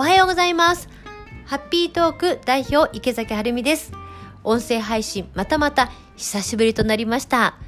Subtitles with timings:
[0.00, 0.88] おはようございます。
[1.44, 3.92] ハッピートーク代表池崎晴美です。
[4.44, 7.58] 音声配信またまた久しぶりとなりました。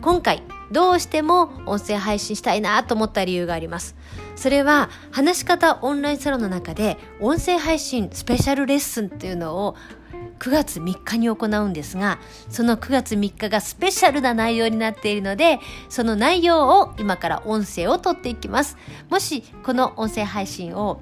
[0.00, 3.96] 今回どうしても音声配信したいなと思った理由があります。
[4.36, 9.74] それは話し方オンラインサロンの中で音声配信スペシャルレッスンっていうのを
[10.38, 18.76] 9月3日に行うんですが、その9月3日がスペシャルな内容になっているので、その内容を今から音声を取っていきます。
[19.10, 21.00] もしこの音声配信を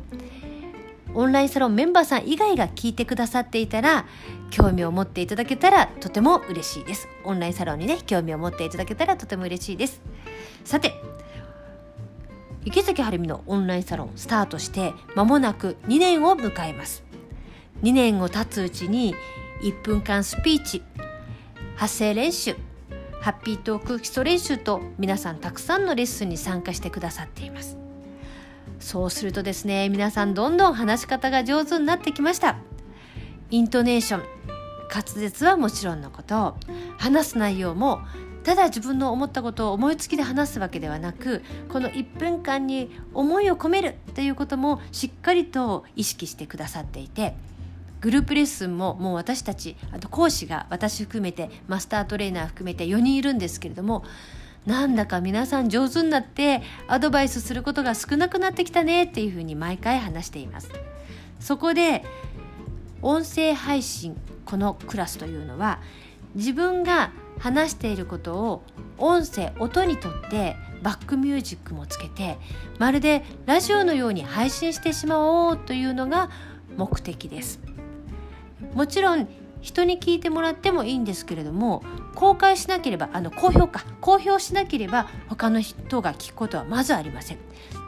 [1.14, 4.06] オンラインサロンメンバーさん以外が聞いてくださっていたら
[4.50, 7.08] 興味を持っていただけたらとても嬉しいです。
[7.24, 10.00] オンラインサロンにね興味を持っていただけたらとても嬉しいです。
[10.64, 10.94] さて
[12.64, 17.02] 池崎晴美のオンラインサロンスタートして間もなく2年を迎えます。
[17.82, 19.14] 2年を経つうちに
[19.62, 20.82] 1分間スピーチ
[21.76, 22.56] 発声練習
[23.20, 27.87] ハッピートーク基礎練習と皆さんたくさんのレッスンに参加してくださっています。
[28.78, 32.58] そうするとですね皆さんどんどん話し方が上手になってきました。
[33.50, 34.22] イントネーション
[34.94, 36.56] 滑舌はもちろんのこと。
[36.98, 38.00] 話す内容も
[38.44, 47.34] ただ自分の思ったことを思いつきで話すわけではなくこの1分間に思いを込めるということもしっかりと意識してくださっていて
[48.00, 54.04] グループレッスンももう私たちあと講師が私含めてマスタートレーナー含めて4人いるんですけれども
[54.68, 60.70] なんだか皆さん上手になってアドバイスすることが少なくなってきたねっていうふうに毎回話しています。
[61.40, 62.04] そこで
[63.00, 65.80] 音声配信このクラスというのは
[66.34, 68.62] 自分が話していることを
[68.98, 72.36] 音声音にとってバックミュージックもつけて
[72.78, 76.28] まるでラジオのように配信してしまおうというのが
[76.76, 77.58] 目的です。
[78.74, 79.28] もちろん
[79.60, 81.82] 人に聞いてもらってもいいんですけれども
[82.14, 87.38] 公開しなければあの公表か公表しなければ他の人が聞くことはまずありません。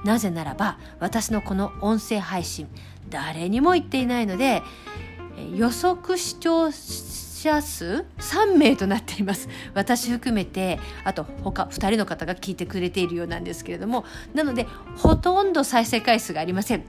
[0.04, 2.68] なぜならば私のこの音声配信
[3.08, 4.62] 誰にも言っていないので
[5.54, 6.70] 予測視聴
[7.40, 9.48] 者数3名となっています。
[9.74, 16.84] 私含めてあと他2人の方が聞いてくれているようなんですけれどもなのでほとんど再生回数がありません。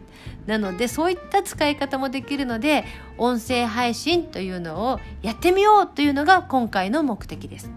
[0.45, 2.83] なのでそういった使い方もできるので
[3.17, 7.69] 音声配信というのをやってみようというのが今回の目的です。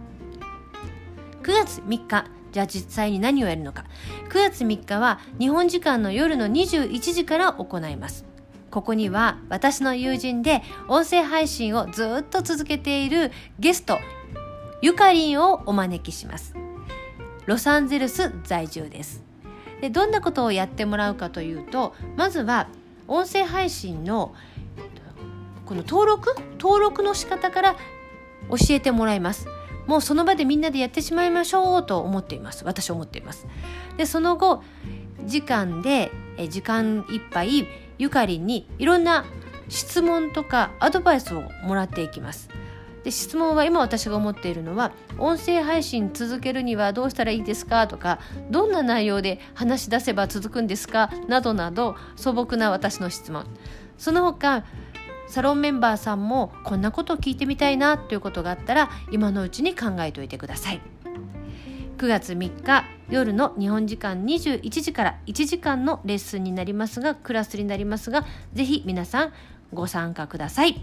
[1.43, 3.85] 9月3日じゃあ実際に何をやるのか。
[4.29, 8.25] 9月3日は日本時間の夜の21時から行います。
[8.75, 13.31] ここには私の友人で音声配信をずっと続けている
[13.61, 14.01] ゲスト
[14.83, 16.57] ゆかりんをお招きします。
[17.47, 19.23] ロサンゼルス在住です。
[19.81, 22.67] でどんなことをやってもらうかというとまずは
[23.07, 24.35] 音声配信の
[25.67, 26.35] この登録？
[26.59, 27.77] 登録の仕方から
[28.51, 29.47] 教えてもらいます。
[29.87, 32.65] もうその場でみんなでやってしまいましょうと思っています。
[32.65, 33.47] 私は思っています。
[33.97, 34.65] でその後
[35.27, 36.11] 時間で
[36.51, 37.69] 時間いっぱい
[37.99, 39.25] ゆかりんにいろんな
[39.69, 42.49] 質問とかアドバイスをもらっていきます。
[43.03, 47.87] で質問は今私が思っているのは音声配信続けるにはどうしたらいいですか？
[47.87, 48.19] とか
[48.51, 51.11] どんな内容で話し出せば続くんですか？
[51.29, 53.45] などなど素朴な私の質問。
[53.99, 54.65] その他
[55.29, 60.81] サロンメンバーさんもこんなことを聞いてみたいなということがあったら今のうちに考えておいてください。
[61.97, 69.33] 9月3日夜の日本時間21時から1時間のレッスンになりますがクラスになりますがぜひ皆さん
[69.73, 70.81] ご参加ください。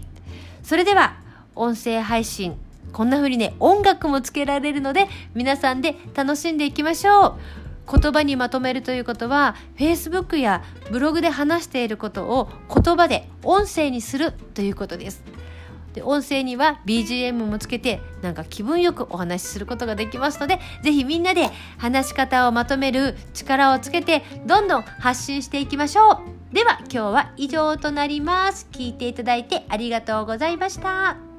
[0.62, 1.16] それでは
[1.54, 2.56] 音声配信
[2.92, 7.34] こんな風にね音楽もつけられるので皆さんで楽しんでいきましょう。
[7.90, 15.22] 言葉にまとめるということは Facebook やブログで話していることを言葉で音声にするということです。
[15.94, 26.54] で音声には BGM もつけてなんか気分よくお話しすることができますので是非みんなで話し方をまとめる力をつけてどんどん発信していきましょう。
[26.54, 28.68] では今日は以上となります。
[28.72, 31.31] 聞いていただいてありがとうございました。